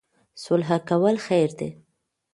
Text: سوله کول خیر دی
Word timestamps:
سوله 0.43 0.77
کول 0.89 1.15
خیر 1.25 1.49
دی 1.57 1.69